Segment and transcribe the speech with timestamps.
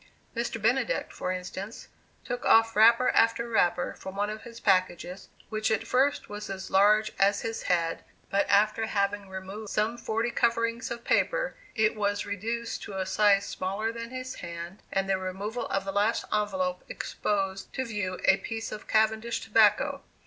[0.35, 0.59] Mr.
[0.59, 1.87] Benedict, for instance,
[2.25, 6.71] took off wrapper after wrapper from one of his packages, which at first was as
[6.71, 12.25] large as his head, but after having removed some forty coverings of paper, it was
[12.25, 16.83] reduced to a size smaller than his hand, and the removal of the last envelope
[16.89, 20.01] exposed to view a piece of cavendish tobacco.